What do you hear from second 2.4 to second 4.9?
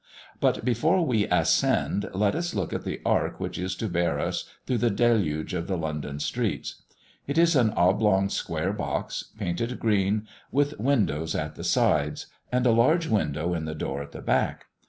look at the ark which is to bear us through the